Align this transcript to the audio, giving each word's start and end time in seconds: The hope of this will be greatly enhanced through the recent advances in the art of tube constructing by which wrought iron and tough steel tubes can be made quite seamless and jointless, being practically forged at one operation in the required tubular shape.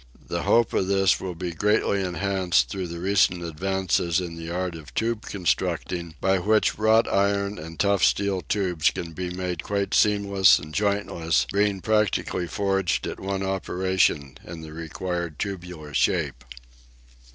The 0.29 0.41
hope 0.41 0.73
of 0.73 0.87
this 0.87 1.19
will 1.19 1.35
be 1.35 1.51
greatly 1.51 2.03
enhanced 2.03 2.69
through 2.69 2.87
the 2.87 2.99
recent 2.99 3.43
advances 3.43 4.19
in 4.19 4.35
the 4.35 4.49
art 4.49 4.73
of 4.73 4.91
tube 4.95 5.21
constructing 5.27 6.15
by 6.19 6.39
which 6.39 6.75
wrought 6.79 7.07
iron 7.07 7.59
and 7.59 7.79
tough 7.79 8.03
steel 8.03 8.41
tubes 8.41 8.89
can 8.89 9.13
be 9.13 9.29
made 9.29 9.61
quite 9.61 9.93
seamless 9.93 10.57
and 10.57 10.73
jointless, 10.73 11.45
being 11.53 11.81
practically 11.81 12.47
forged 12.47 13.05
at 13.05 13.19
one 13.19 13.43
operation 13.43 14.39
in 14.43 14.61
the 14.61 14.73
required 14.73 15.37
tubular 15.37 15.93
shape. 15.93 16.45